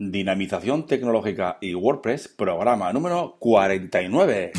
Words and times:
Dinamización 0.00 0.86
tecnológica 0.86 1.58
y 1.60 1.74
WordPress, 1.74 2.28
programa 2.28 2.92
número 2.92 3.34
49. 3.40 4.52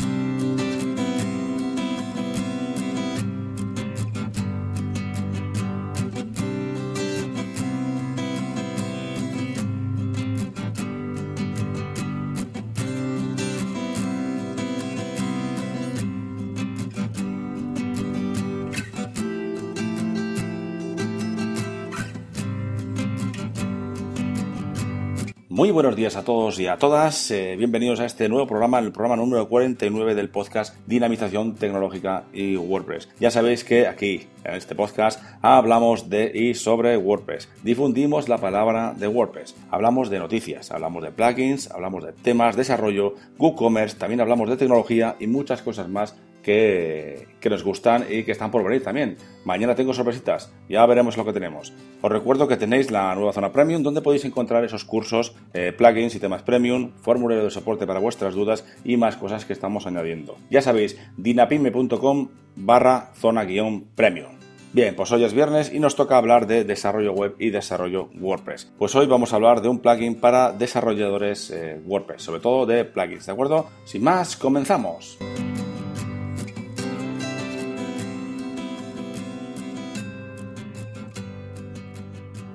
Muy 25.52 25.72
buenos 25.72 25.96
días 25.96 26.14
a 26.14 26.22
todos 26.22 26.60
y 26.60 26.68
a 26.68 26.76
todas. 26.76 27.28
Eh, 27.32 27.56
bienvenidos 27.56 27.98
a 27.98 28.04
este 28.04 28.28
nuevo 28.28 28.46
programa, 28.46 28.78
el 28.78 28.92
programa 28.92 29.16
número 29.16 29.48
49 29.48 30.14
del 30.14 30.28
podcast 30.28 30.76
Dinamización 30.86 31.56
Tecnológica 31.56 32.22
y 32.32 32.56
WordPress. 32.56 33.08
Ya 33.18 33.32
sabéis 33.32 33.64
que 33.64 33.88
aquí, 33.88 34.28
en 34.44 34.54
este 34.54 34.76
podcast, 34.76 35.20
hablamos 35.42 36.08
de 36.08 36.30
y 36.32 36.54
sobre 36.54 36.96
WordPress. 36.96 37.48
Difundimos 37.64 38.28
la 38.28 38.38
palabra 38.38 38.94
de 38.96 39.08
WordPress. 39.08 39.56
Hablamos 39.72 40.08
de 40.08 40.20
noticias, 40.20 40.70
hablamos 40.70 41.02
de 41.02 41.10
plugins, 41.10 41.68
hablamos 41.72 42.04
de 42.04 42.12
temas, 42.12 42.54
desarrollo, 42.54 43.16
WooCommerce, 43.36 43.98
también 43.98 44.20
hablamos 44.20 44.48
de 44.48 44.56
tecnología 44.56 45.16
y 45.18 45.26
muchas 45.26 45.62
cosas 45.62 45.88
más 45.88 46.14
que, 46.42 47.26
nos 47.48 47.64
gustan 47.64 48.06
y 48.08 48.22
que 48.24 48.32
están 48.32 48.50
por 48.50 48.64
venir 48.64 48.82
también. 48.82 49.16
Mañana 49.44 49.74
tengo 49.74 49.92
sorpresitas, 49.92 50.52
ya 50.68 50.84
veremos 50.86 51.16
lo 51.16 51.24
que 51.24 51.32
tenemos. 51.32 51.72
Os 52.02 52.10
recuerdo 52.10 52.48
que 52.48 52.56
tenéis 52.56 52.90
la 52.90 53.14
nueva 53.14 53.32
zona 53.32 53.52
premium 53.52 53.82
donde 53.82 54.02
podéis 54.02 54.24
encontrar 54.24 54.64
esos 54.64 54.84
cursos, 54.84 55.34
eh, 55.54 55.72
plugins 55.76 56.14
y 56.14 56.20
temas 56.20 56.42
premium, 56.42 56.92
formulario 57.00 57.44
de 57.44 57.50
soporte 57.50 57.86
para 57.86 58.00
vuestras 58.00 58.34
dudas 58.34 58.64
y 58.84 58.96
más 58.96 59.16
cosas 59.16 59.44
que 59.44 59.52
estamos 59.52 59.86
añadiendo. 59.86 60.36
Ya 60.50 60.62
sabéis, 60.62 60.98
dinapime.com 61.16 62.28
barra 62.56 63.10
zona 63.14 63.44
guion 63.44 63.84
premium. 63.94 64.40
Bien, 64.72 64.94
pues 64.94 65.10
hoy 65.10 65.24
es 65.24 65.34
viernes 65.34 65.72
y 65.72 65.80
nos 65.80 65.96
toca 65.96 66.16
hablar 66.16 66.46
de 66.46 66.62
desarrollo 66.62 67.12
web 67.12 67.34
y 67.40 67.50
desarrollo 67.50 68.08
WordPress. 68.20 68.72
Pues 68.78 68.94
hoy 68.94 69.06
vamos 69.08 69.32
a 69.32 69.36
hablar 69.36 69.62
de 69.62 69.68
un 69.68 69.80
plugin 69.80 70.14
para 70.14 70.52
desarrolladores 70.52 71.50
eh, 71.50 71.80
WordPress, 71.84 72.22
sobre 72.22 72.40
todo 72.40 72.66
de 72.66 72.84
plugins, 72.84 73.26
¿de 73.26 73.32
acuerdo? 73.32 73.66
Sin 73.84 74.04
más, 74.04 74.36
comenzamos. 74.36 75.18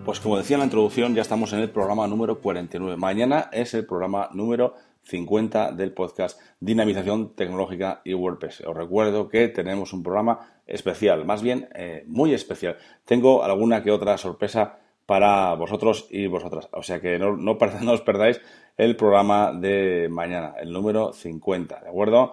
Pues 0.06 0.20
como 0.20 0.38
decía 0.38 0.54
en 0.54 0.60
la 0.60 0.66
introducción, 0.66 1.16
ya 1.16 1.24
estamos 1.24 1.52
en 1.54 1.62
el 1.62 1.72
programa 1.72 2.06
número 2.06 2.40
49. 2.40 2.96
Mañana 2.96 3.50
es 3.52 3.74
el 3.74 3.88
programa 3.88 4.30
número 4.34 4.76
50 5.02 5.72
del 5.72 5.94
podcast 5.94 6.40
Dinamización 6.60 7.34
Tecnológica 7.34 8.02
y 8.04 8.14
WordPress. 8.14 8.62
Os 8.68 8.78
recuerdo 8.78 9.30
que 9.30 9.48
tenemos 9.48 9.94
un 9.94 10.04
programa 10.04 10.62
especial, 10.68 11.26
más 11.26 11.42
bien 11.42 11.70
eh, 11.74 12.04
muy 12.06 12.36
especial. 12.36 12.78
Tengo 13.04 13.44
alguna 13.44 13.82
que 13.82 13.90
otra 13.90 14.20
sorpresa 14.20 14.78
para 15.08 15.56
vosotros 15.56 16.06
y 16.12 16.28
vosotras. 16.28 16.70
O 16.72 16.84
sea 16.84 17.02
que 17.02 17.18
no, 17.18 17.36
no, 17.36 17.58
no 17.82 17.92
os 17.92 18.02
perdáis 18.02 18.40
el 18.78 18.96
programa 18.96 19.54
de 19.54 20.08
mañana, 20.12 20.54
el 20.60 20.72
número 20.72 21.14
50, 21.14 21.80
¿de 21.80 21.90
acuerdo? 21.90 22.32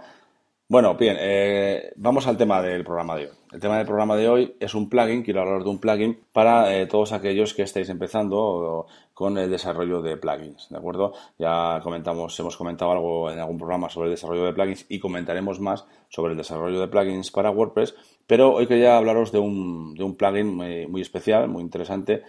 Bueno, 0.73 0.95
bien, 0.95 1.19
eh, 1.21 1.93
vamos 1.97 2.27
al 2.27 2.39
tema 2.39 2.63
del 2.63 2.83
programa 2.83 3.15
de 3.15 3.27
hoy. 3.27 3.33
El 3.53 3.61
tema 3.61 3.77
del 3.77 3.85
programa 3.85 4.17
de 4.17 4.27
hoy 4.27 4.57
es 4.59 4.75
un 4.75 4.89
plugin, 4.89 5.23
quiero 5.23 5.43
hablar 5.43 5.65
de 5.65 5.69
un 5.69 5.79
plugin 5.79 6.19
para 6.33 6.75
eh, 6.75 6.87
todos 6.87 7.13
aquellos 7.13 7.53
que 7.53 7.61
estéis 7.61 7.91
empezando 7.91 8.87
con 9.13 9.37
el 9.37 9.51
desarrollo 9.51 10.01
de 10.01 10.17
plugins, 10.17 10.71
¿de 10.71 10.79
acuerdo? 10.79 11.13
Ya 11.39 11.79
comentamos, 11.83 12.41
hemos 12.41 12.57
comentado 12.57 12.91
algo 12.91 13.31
en 13.31 13.39
algún 13.39 13.59
programa 13.59 13.91
sobre 13.91 14.09
el 14.09 14.15
desarrollo 14.15 14.47
de 14.47 14.55
plugins 14.55 14.87
y 14.89 14.99
comentaremos 14.99 15.61
más 15.61 15.85
sobre 16.09 16.33
el 16.33 16.39
desarrollo 16.39 16.81
de 16.81 16.89
plugins 16.89 17.31
para 17.31 17.51
WordPress, 17.51 17.95
pero 18.27 18.55
hoy 18.55 18.67
quería 18.67 18.97
hablaros 18.97 19.31
de 19.31 19.41
un, 19.41 19.95
de 19.95 20.05
un 20.05 20.17
plugin 20.17 20.55
muy, 20.91 21.03
especial, 21.03 21.49
muy 21.49 21.61
interesante, 21.61 22.23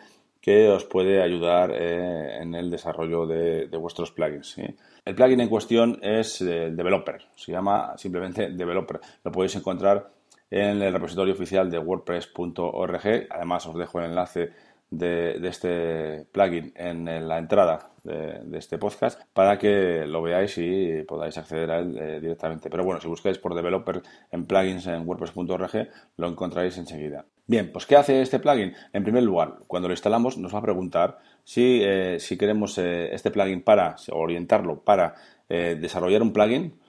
que 0.44 0.68
os 0.68 0.84
puede 0.84 1.24
ayudar 1.24 1.72
eh, 1.72 2.42
en 2.42 2.54
el 2.54 2.70
desarrollo 2.70 3.26
de, 3.26 3.66
vuestros 3.78 4.12
plugins. 4.12 4.58
El 5.06 5.16
plugin 5.16 5.40
en 5.40 5.48
cuestión 5.48 6.00
es 6.02 6.42
eh, 6.42 6.70
Developer, 6.70 7.22
se 7.34 7.54
llama 7.54 7.94
simplemente 7.96 8.50
Developer. 8.50 9.00
Lo 9.24 9.32
podéis 9.32 9.56
encontrar 9.56 10.12
en 10.52 10.82
el 10.82 10.92
repositorio 10.92 11.34
oficial 11.34 11.72
de 11.72 11.80
WordPress.org. 11.80 13.28
Además, 13.30 13.66
os 13.68 13.78
dejo 13.78 14.00
el 14.00 14.08
enlace 14.08 14.50
de, 14.90 15.48
este 15.48 16.26
plugin 16.30 16.74
en, 16.76 17.06
la 17.26 17.38
entrada 17.38 17.92
de, 18.04 18.58
este 18.58 18.78
podcast 18.78 19.22
para 19.32 19.58
que 19.58 20.06
lo 20.06 20.22
veáis 20.22 20.58
y 20.58 21.04
podáis 21.08 21.38
acceder 21.38 21.72
a 21.72 21.80
él 21.80 21.98
eh, 21.98 22.20
directamente. 22.20 22.70
Pero 22.70 22.84
bueno, 22.84 23.00
si 23.00 23.08
buscáis 23.08 23.38
por 23.38 23.56
developer 23.56 24.02
en 24.30 24.46
plugins 24.46 24.88
en 24.88 25.08
WordPress.org, 25.08 25.88
lo 26.18 26.28
encontraréis 26.28 26.78
enseguida. 26.78 27.24
Bien, 27.46 27.72
pues 27.74 27.86
¿qué 27.86 27.98
hace 27.98 28.22
este 28.22 28.40
plugin? 28.40 28.74
En 28.94 29.04
primer 29.04 29.24
lugar, 29.24 29.60
cuando 29.68 29.90
lo 29.90 29.94
instalamos 29.94 30.38
nos 30.38 30.54
va 30.54 30.60
a 30.60 30.62
preguntar 30.62 31.20
si, 31.44 31.82
eh, 31.84 32.18
queremos 32.40 32.78
eh, 32.78 33.14
este 33.14 33.32
plugin 33.32 33.62
para 33.62 33.98
orientarlo 34.12 34.84
para 34.84 35.16
desarrollar 35.50 36.24
un 36.24 36.34
plugin 36.34 36.80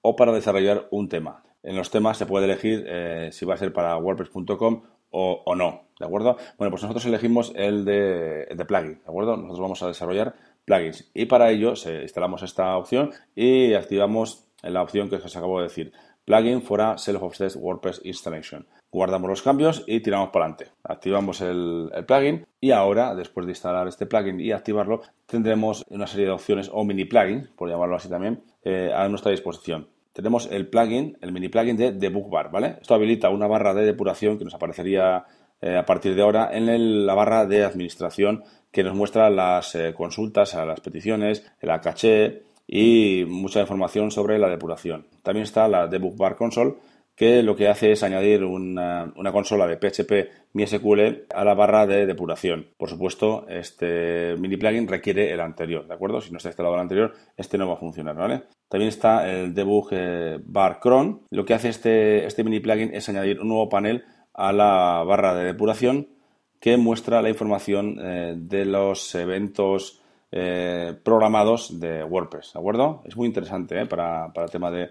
o 0.00 0.16
para 0.16 0.32
desarrollar 0.32 0.88
un 0.90 1.10
tema. 1.10 1.42
En 1.62 1.76
los 1.76 1.90
temas 1.90 2.16
se 2.16 2.24
puede 2.24 2.46
elegir 2.46 2.86
si 3.32 3.44
va 3.44 3.52
a 3.52 3.58
ser 3.58 3.70
para 3.70 3.98
WordPress.com 3.98 4.82
o, 5.10 5.54
no, 5.54 5.88
¿de 6.00 6.06
acuerdo? 6.06 6.38
Bueno, 6.56 6.70
pues 6.70 6.82
nosotros 6.82 7.04
elegimos 7.04 7.52
el 7.54 7.84
de, 7.84 8.46
de 8.46 8.64
plugin, 8.64 8.94
¿de 8.94 9.04
acuerdo? 9.04 9.36
Nosotros 9.36 9.60
vamos 9.60 9.82
a 9.82 9.88
desarrollar 9.88 10.34
plugins 10.64 11.10
y 11.12 11.26
para 11.26 11.50
ello 11.50 11.74
instalamos 12.02 12.42
esta 12.42 12.76
opción 12.78 13.10
y 13.34 13.74
activamos 13.74 14.46
la 14.62 14.82
opción 14.82 15.08
que 15.10 15.16
os 15.16 15.36
acabo 15.36 15.58
de 15.58 15.64
decir, 15.64 15.92
plugin 16.24 16.62
for 16.62 16.80
a 16.80 16.98
self-hosted 16.98 17.56
WordPress 17.56 18.00
installation. 18.04 18.66
Guardamos 18.90 19.28
los 19.28 19.42
cambios 19.42 19.84
y 19.86 20.00
tiramos 20.00 20.30
para 20.30 20.46
adelante. 20.46 20.72
Activamos 20.84 21.40
el, 21.40 21.90
plugin 22.06 22.46
y 22.60 22.70
ahora, 22.70 23.14
después 23.14 23.46
de 23.46 23.52
instalar 23.52 23.88
este 23.88 24.06
plugin 24.06 24.40
y 24.40 24.52
activarlo, 24.52 25.02
tendremos 25.26 25.84
una 25.88 26.06
serie 26.06 26.26
de 26.26 26.32
opciones 26.32 26.70
o 26.72 26.84
mini 26.84 27.04
plugins, 27.04 27.48
por 27.48 27.68
llamarlo 27.68 27.96
así 27.96 28.08
también, 28.08 28.42
eh, 28.62 28.92
a 28.94 29.08
nuestra 29.08 29.30
disposición 29.30 29.88
tenemos 30.14 30.48
el 30.52 30.68
plugin, 30.68 31.18
el 31.20 31.32
mini 31.32 31.48
plugin 31.48 31.76
de 31.76 31.90
Debug 31.90 32.30
Bar, 32.30 32.48
¿vale? 32.48 32.76
Esto 32.80 32.94
habilita 32.94 33.30
una 33.30 33.48
barra 33.48 33.74
de 33.74 33.84
depuración 33.84 34.38
que 34.38 34.44
nos 34.44 34.54
aparecería 34.54 35.24
eh, 35.60 35.76
a 35.76 35.84
partir 35.84 36.14
de 36.14 36.22
ahora 36.22 36.50
en 36.52 37.04
la 37.04 37.14
barra 37.14 37.46
de 37.46 37.64
administración 37.64 38.44
que 38.70 38.84
nos 38.84 38.94
muestra 38.94 39.28
las 39.28 39.74
eh, 39.74 39.92
consultas 39.92 40.54
a 40.54 40.64
las 40.64 40.80
peticiones, 40.80 41.44
la 41.60 41.80
caché 41.80 42.42
y 42.66 43.24
mucha 43.28 43.60
información 43.60 44.10
sobre 44.10 44.38
la 44.38 44.48
depuración. 44.48 45.06
También 45.22 45.44
está 45.44 45.68
la 45.68 45.86
Debug 45.86 46.16
Bar 46.16 46.36
Console 46.36 46.74
que 47.16 47.42
lo 47.42 47.54
que 47.54 47.68
hace 47.68 47.92
es 47.92 48.02
añadir 48.02 48.44
una, 48.44 49.12
consola 49.32 49.66
de 49.66 49.76
PHP 49.76 50.52
MySQL 50.52 51.26
a 51.32 51.44
la 51.44 51.54
barra 51.54 51.86
de 51.86 52.06
depuración. 52.06 52.68
Por 52.76 52.88
supuesto, 52.88 53.46
este 53.48 54.34
mini 54.38 54.56
plugin 54.56 54.88
requiere 54.88 55.32
el 55.32 55.40
anterior, 55.40 55.86
¿de 55.86 55.94
acuerdo? 55.94 56.20
Si 56.20 56.32
no 56.32 56.38
está 56.38 56.48
instalado 56.48 56.74
el 56.74 56.80
anterior, 56.80 57.12
este 57.36 57.56
no 57.56 57.68
va 57.68 57.74
a 57.74 57.78
funcionar, 57.78 58.16
¿vale? 58.16 58.42
También 58.68 58.88
está 58.88 59.30
el 59.30 59.54
debug 59.54 59.88
eh, 59.92 60.38
bar 60.44 60.80
cron. 60.80 61.22
Lo 61.30 61.44
que 61.44 61.54
hace 61.54 61.68
este, 61.68 62.26
este 62.26 62.42
mini 62.42 62.60
plugin 62.60 62.92
es 62.92 63.08
añadir 63.08 63.40
un 63.40 63.48
nuevo 63.48 63.68
panel 63.68 64.04
a 64.32 64.52
la 64.52 65.04
barra 65.06 65.34
de 65.34 65.44
depuración 65.44 66.08
que 66.60 66.76
muestra 66.76 67.22
la 67.22 67.28
información 67.28 67.98
eh, 68.00 68.34
de 68.36 68.64
los 68.64 69.14
eventos 69.14 70.00
eh, 70.36 70.98
programados 71.04 71.78
de 71.78 72.02
WordPress, 72.02 72.54
¿de 72.54 72.58
acuerdo? 72.58 73.02
Es 73.04 73.16
muy 73.16 73.28
interesante 73.28 73.86
para, 73.86 74.32
para 74.32 74.46
el 74.46 74.50
tema 74.50 74.70
de 74.72 74.88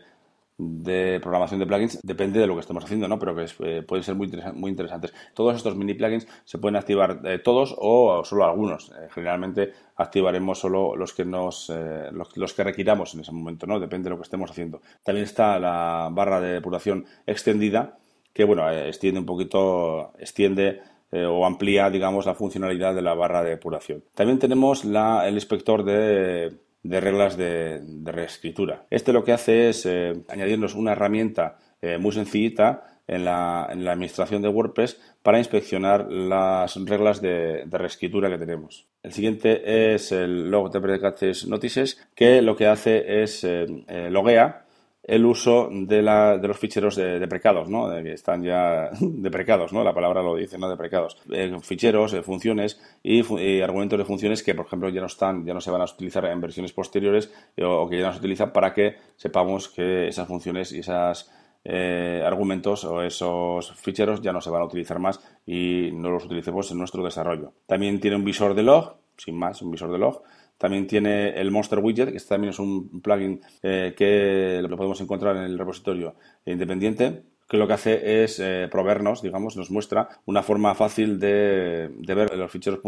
de 0.58 1.20
programación 1.20 1.60
de 1.60 1.66
plugins 1.66 2.00
depende 2.04 2.40
de 2.40 2.46
lo 2.46 2.54
que 2.54 2.62
estemos 2.62 2.84
haciendo, 2.84 3.08
¿no? 3.08 3.18
Pero 3.18 3.36
que 3.36 3.46
eh, 3.60 3.82
pueden 3.82 4.04
ser 4.04 4.16
muy, 4.16 4.32
muy 4.54 4.70
interesantes. 4.70 5.14
Todos 5.34 5.56
estos 5.56 5.76
mini 5.76 5.96
plugins 5.96 6.28
se 6.46 6.58
pueden 6.60 6.76
activar 6.76 7.22
eh, 7.24 7.40
todos 7.40 7.76
o 7.78 8.24
solo 8.24 8.46
algunos. 8.46 8.92
Eh, 8.92 9.08
generalmente 9.12 9.74
activaremos 9.96 10.60
solo 10.60 10.96
los 10.96 11.14
que 11.14 11.26
nos 11.26 11.72
los, 12.12 12.54
que 12.54 12.64
requiramos 12.64 13.14
en 13.14 13.22
ese 13.22 13.32
momento, 13.32 13.66
¿no? 13.66 13.80
Depende 13.80 14.06
de 14.06 14.10
lo 14.12 14.18
que 14.18 14.24
estemos 14.24 14.52
haciendo. 14.52 14.82
También 15.04 15.26
está 15.26 15.60
la 15.60 16.10
barra 16.12 16.40
de 16.40 16.54
depuración 16.54 17.06
extendida 17.26 17.98
que 18.34 18.46
bueno, 18.46 18.68
extiende 18.70 19.20
un 19.20 19.28
poquito, 19.28 20.14
extiende 20.18 20.82
o 21.14 21.46
amplía, 21.46 21.90
digamos, 21.90 22.26
la 22.26 22.34
funcionalidad 22.34 22.96
de 22.96 23.02
la 23.02 23.14
barra 23.14 23.44
de 23.44 23.52
depuración. 23.52 24.04
También 24.16 24.40
tenemos 24.40 24.84
el 24.84 25.34
inspector 25.34 25.84
de 25.84 27.00
reglas 27.00 27.38
de, 27.38 27.82
reescritura. 28.04 28.86
Este 28.90 29.14
lo 29.14 29.24
que 29.24 29.34
hace 29.34 29.70
es 29.70 29.86
eh, 29.86 30.14
añadirnos 30.30 30.76
una 30.76 30.92
herramienta 30.92 31.58
eh, 31.82 31.98
muy 31.98 32.12
sencillita 32.12 33.00
en 33.08 33.26
la, 33.26 33.64
administración 33.64 34.42
de 34.42 34.50
WordPress 34.50 35.00
para 35.22 35.38
inspeccionar 35.38 36.12
las 36.12 36.76
reglas 36.86 37.22
de, 37.22 37.66
reescritura 37.70 38.30
que 38.30 38.38
tenemos. 38.38 38.88
El 39.02 39.14
siguiente 39.14 39.94
es 39.94 40.12
el 40.12 40.50
log 40.50 40.72
de 40.72 41.34
Notices, 41.48 42.08
que 42.16 42.42
lo 42.42 42.56
que 42.56 42.68
hace 42.68 43.24
es 43.24 43.44
eh, 43.44 43.66
loguea 44.10 44.63
el 45.04 45.26
uso 45.26 45.68
de, 45.70 46.02
la, 46.02 46.38
de 46.38 46.48
los 46.48 46.58
ficheros 46.58 46.96
deprecados, 46.96 47.70
¿no? 47.70 47.90
De 47.90 48.04
que 48.04 48.14
están 48.14 48.42
ya 48.42 48.90
deprecados, 49.02 49.74
¿no? 49.74 49.84
La 49.84 49.94
palabra 49.94 50.24
lo 50.24 50.36
dice, 50.36 50.58
¿no? 50.58 50.70
Deprecados. 50.70 51.18
Eh, 51.30 51.56
ficheros, 51.62 52.14
eh, 52.14 52.24
funciones 52.24 52.80
y, 53.04 53.22
argumentos 53.62 54.00
de 54.00 54.06
funciones 54.06 54.44
que, 54.44 54.56
por 54.56 54.66
ejemplo, 54.66 54.90
ya 54.90 55.02
no 55.02 55.08
están, 55.08 55.46
ya 55.46 55.54
no 55.54 55.60
se 55.60 55.72
van 55.72 55.82
a 55.82 55.86
utilizar 55.86 56.26
en 56.26 56.40
versiones 56.40 56.72
posteriores 56.72 57.32
eh, 57.58 57.66
o, 57.66 57.90
que 57.90 58.00
ya 58.00 58.08
no 58.08 58.14
se 58.14 58.20
utilizan 58.20 58.54
para 58.54 58.74
que 58.74 58.96
sepamos 59.18 59.68
que 59.68 60.08
esas 60.08 60.28
funciones 60.28 60.72
y 60.72 60.80
esos 60.80 61.30
argumentos 61.66 62.84
o 62.84 63.02
esos 63.04 63.72
ficheros 63.76 64.22
ya 64.22 64.34
no 64.34 64.42
se 64.42 64.50
van 64.50 64.64
a 64.64 64.66
utilizar 64.66 65.00
más 65.00 65.22
y 65.46 65.92
no 65.94 66.12
los 66.12 66.26
utilicemos 66.26 66.70
en 66.72 66.78
nuestro 66.78 67.04
desarrollo. 67.04 67.54
También 67.68 68.02
tiene 68.02 68.18
un 68.18 68.26
visor 68.26 68.54
de 68.54 68.64
log, 68.64 68.98
sin 69.16 69.38
más, 69.38 69.62
un 69.62 69.72
visor 69.72 69.90
de 69.90 69.98
log 69.98 70.24
también 70.64 70.88
tiene 70.88 71.32
el 71.32 71.52
Monster 71.52 71.80
Widget, 71.80 72.12
que 72.12 72.16
este 72.16 72.30
también 72.30 72.52
es 72.52 72.60
un 72.60 73.02
plugin 73.02 73.42
eh, 73.62 73.94
que 73.98 74.62
lo 74.66 74.78
podemos 74.78 75.02
encontrar 75.02 75.36
en 75.36 75.44
el 75.44 75.60
repositorio 75.60 76.16
independiente, 76.46 77.24
que 77.50 77.58
lo 77.58 77.68
que 77.68 77.74
hace 77.74 78.24
es 78.24 78.40
eh, 78.40 78.70
proveernos, 78.72 79.22
digamos, 79.22 79.58
nos 79.58 79.70
muestra 79.72 80.08
una 80.26 80.42
forma 80.42 80.74
fácil 80.74 81.20
de, 81.20 81.92
ver 82.08 82.38
los 82.38 82.50
ficheros 82.50 82.80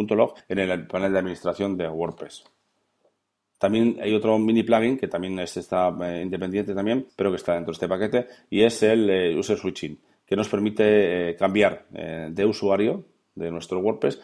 en 0.47 0.59
el 0.59 0.87
panel 0.87 1.11
de 1.11 1.19
administración 1.19 1.75
de 1.75 1.89
WordPress. 1.89 2.45
También 3.57 3.97
hay 4.01 4.15
otro 4.15 4.39
mini 4.39 4.63
plugin 4.63 4.97
que 4.97 5.09
también 5.09 5.37
está 5.39 5.93
eh, 6.01 6.21
independiente 6.23 6.73
también, 6.73 7.07
pero 7.17 7.29
que 7.29 7.35
está 7.35 7.55
dentro 7.55 7.73
de 7.73 7.75
este 7.75 7.89
paquete 7.89 8.27
y 8.49 8.61
es 8.61 8.81
el 8.83 9.37
User 9.37 9.57
Switching, 9.57 9.99
que 10.25 10.37
nos 10.37 10.47
permite 10.47 11.35
cambiar 11.37 11.87
de 11.89 12.45
usuario 12.45 13.03
de 13.35 13.51
nuestro 13.51 13.79
WordPress 13.79 14.21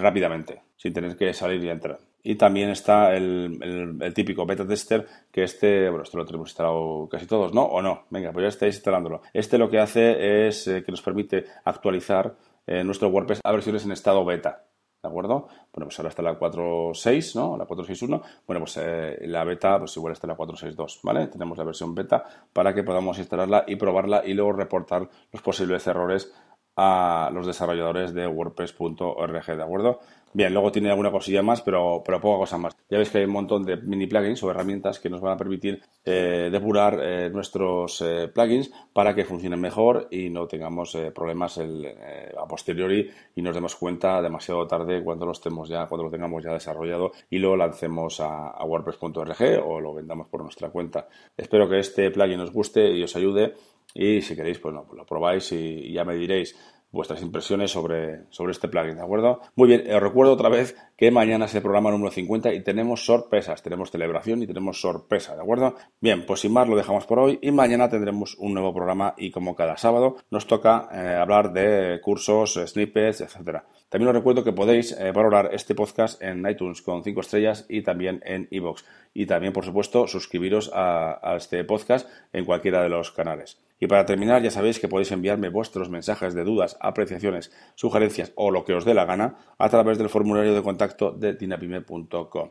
rápidamente, 0.00 0.62
sin 0.76 0.92
tener 0.92 1.16
que 1.16 1.32
salir 1.32 1.62
y 1.62 1.68
entrar. 1.68 2.00
Y 2.26 2.36
también 2.36 2.70
está 2.70 3.14
el, 3.14 4.12
típico 4.14 4.46
beta 4.46 4.66
tester, 4.66 5.06
que 5.30 5.42
este, 5.42 5.90
bueno, 5.90 6.04
esto 6.04 6.16
lo 6.16 6.24
tenemos 6.24 6.48
instalado 6.48 7.06
casi 7.10 7.26
todos, 7.26 7.52
¿no? 7.52 7.64
¿O 7.64 7.82
no? 7.82 8.06
Venga, 8.08 8.32
pues 8.32 8.44
ya 8.44 8.48
estáis 8.48 8.76
instalándolo. 8.76 9.20
Este 9.34 9.58
lo 9.58 9.68
que 9.68 9.78
hace 9.78 10.48
es 10.48 10.66
eh, 10.66 10.82
que 10.82 10.90
nos 10.90 11.02
permite 11.02 11.44
actualizar 11.64 12.34
eh, 12.66 12.82
nuestro 12.82 13.10
WordPress 13.10 13.40
a 13.44 13.52
versiones 13.52 13.84
en 13.84 13.92
estado 13.92 14.24
beta. 14.24 14.64
¿De 15.04 15.08
acuerdo? 15.08 15.48
Bueno, 15.70 15.84
pues 15.84 15.98
ahora 15.98 16.08
está 16.08 16.22
la 16.22 16.38
4.6, 16.38 17.34
¿no? 17.34 17.58
La 17.58 17.66
4.6.1. 17.66 18.22
Bueno, 18.46 18.60
pues 18.60 18.78
eh, 18.78 19.18
la 19.26 19.44
beta, 19.44 19.78
pues 19.78 19.94
igual 19.98 20.14
está 20.14 20.26
la 20.26 20.34
4.6.2, 20.34 21.00
¿vale? 21.02 21.26
Tenemos 21.26 21.58
la 21.58 21.64
versión 21.64 21.94
beta 21.94 22.24
para 22.54 22.72
que 22.72 22.82
podamos 22.82 23.18
instalarla 23.18 23.64
y 23.66 23.76
probarla 23.76 24.22
y 24.24 24.32
luego 24.32 24.54
reportar 24.54 25.06
los 25.30 25.42
posibles 25.42 25.86
errores 25.86 26.32
a 26.76 27.30
los 27.32 27.46
desarrolladores 27.46 28.14
de 28.14 28.26
WordPress.org, 28.26 29.46
¿de 29.46 29.62
acuerdo? 29.62 30.00
Bien, 30.36 30.52
luego 30.52 30.72
tiene 30.72 30.90
alguna 30.90 31.12
cosilla 31.12 31.42
más, 31.42 31.62
pero, 31.62 32.02
pero 32.04 32.20
poca 32.20 32.38
cosa 32.38 32.58
más. 32.58 32.76
Ya 32.90 32.98
veis 32.98 33.08
que 33.08 33.18
hay 33.18 33.24
un 33.24 33.30
montón 33.30 33.64
de 33.64 33.76
mini 33.76 34.08
plugins 34.08 34.42
o 34.42 34.50
herramientas 34.50 34.98
que 34.98 35.08
nos 35.08 35.20
van 35.20 35.34
a 35.34 35.36
permitir 35.36 35.80
eh, 36.04 36.48
depurar 36.50 36.98
eh, 37.00 37.30
nuestros 37.30 38.00
eh, 38.00 38.26
plugins 38.34 38.72
para 38.92 39.14
que 39.14 39.24
funcionen 39.24 39.60
mejor 39.60 40.08
y 40.10 40.30
no 40.30 40.48
tengamos 40.48 40.98
problemas 41.14 41.60
a 41.60 42.48
posteriori 42.48 43.08
y 43.36 43.42
nos 43.42 43.54
demos 43.54 43.76
cuenta 43.76 44.20
demasiado 44.20 44.66
tarde 44.66 45.04
cuando 45.04 45.24
lo 45.24 45.30
estemos 45.30 45.68
ya, 45.68 45.86
cuando 45.86 46.02
lo 46.02 46.10
tengamos 46.10 46.42
ya 46.42 46.52
desarrollado 46.52 47.12
y 47.30 47.38
lo 47.38 47.56
lancemos 47.56 48.18
a, 48.18 48.64
WordPress.org 48.64 49.62
o 49.64 49.80
lo 49.80 49.94
vendamos 49.94 50.26
por 50.26 50.42
nuestra 50.42 50.70
cuenta. 50.70 51.06
Espero 51.36 51.68
que 51.68 51.78
este 51.78 52.10
plugin 52.10 52.40
os 52.40 52.50
guste 52.50 52.90
y 52.90 53.04
os 53.04 53.14
ayude 53.14 53.54
y 53.94 54.20
si 54.20 54.34
queréis, 54.34 54.58
pues, 54.58 54.74
pues 54.86 54.98
lo 54.98 55.06
probáis 55.06 55.52
y 55.52 55.92
ya 55.92 56.04
me 56.04 56.16
diréis 56.16 56.56
vuestras 56.94 57.20
impresiones 57.22 57.72
sobre, 57.72 58.20
sobre 58.30 58.52
este 58.52 58.68
plugin, 58.68 58.94
¿de 58.94 59.02
acuerdo? 59.02 59.40
Muy 59.56 59.66
bien, 59.66 59.84
os 59.92 60.00
recuerdo 60.00 60.32
otra 60.32 60.48
vez 60.48 60.76
que 60.96 61.10
mañana 61.10 61.46
es 61.46 61.54
el 61.54 61.60
programa 61.60 61.90
número 61.90 62.12
50 62.12 62.54
y 62.54 62.62
tenemos 62.62 63.04
sorpresas, 63.04 63.62
tenemos 63.62 63.90
celebración 63.90 64.42
y 64.42 64.46
tenemos 64.46 64.80
sorpresa, 64.80 65.34
¿de 65.34 65.42
acuerdo? 65.42 65.74
Bien, 66.00 66.24
pues 66.24 66.40
sin 66.40 66.52
más 66.52 66.68
lo 66.68 66.76
dejamos 66.76 67.04
por 67.04 67.18
hoy 67.18 67.40
y 67.42 67.50
mañana 67.50 67.88
tendremos 67.88 68.36
un 68.38 68.54
nuevo 68.54 68.72
programa 68.72 69.14
y 69.18 69.32
como 69.32 69.56
cada 69.56 69.76
sábado 69.76 70.16
nos 70.30 70.46
toca 70.46 70.88
eh, 70.92 71.16
hablar 71.20 71.52
de 71.52 72.00
cursos, 72.00 72.60
snippets, 72.64 73.22
etcétera. 73.22 73.66
También 73.88 74.10
os 74.10 74.14
recuerdo 74.14 74.44
que 74.44 74.52
podéis 74.52 74.92
eh, 74.92 75.10
valorar 75.10 75.50
este 75.52 75.74
podcast 75.74 76.22
en 76.22 76.48
iTunes 76.48 76.80
con 76.80 77.02
5 77.02 77.20
estrellas 77.20 77.66
y 77.68 77.82
también 77.82 78.22
en 78.24 78.46
iVoox. 78.50 78.84
Y 79.14 79.26
también, 79.26 79.52
por 79.52 79.64
supuesto, 79.64 80.06
suscribiros 80.06 80.70
a 80.74 81.34
este 81.36 81.62
podcast 81.64 82.08
en 82.32 82.44
cualquiera 82.44 82.82
de 82.82 82.88
los 82.88 83.12
canales. 83.12 83.63
Y 83.80 83.86
para 83.86 84.06
terminar, 84.06 84.42
ya 84.42 84.50
sabéis 84.50 84.78
que 84.78 84.88
podéis 84.88 85.12
enviarme 85.12 85.48
vuestros 85.48 85.90
mensajes 85.90 86.34
de 86.34 86.44
dudas, 86.44 86.76
apreciaciones, 86.80 87.52
sugerencias 87.74 88.32
o 88.36 88.50
lo 88.50 88.64
que 88.64 88.74
os 88.74 88.84
dé 88.84 88.94
la 88.94 89.04
gana 89.04 89.36
a 89.58 89.68
través 89.68 89.98
del 89.98 90.08
formulario 90.08 90.54
de 90.54 90.62
contacto 90.62 91.10
de 91.10 91.34
dinapime.com. 91.34 92.50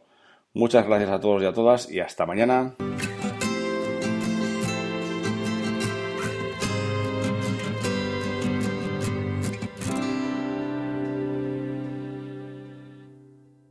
Muchas 0.54 0.86
gracias 0.86 1.10
a 1.10 1.20
todos 1.20 1.42
y 1.42 1.46
a 1.46 1.54
todas 1.54 1.90
y 1.90 2.00
hasta 2.00 2.26
mañana. 2.26 2.76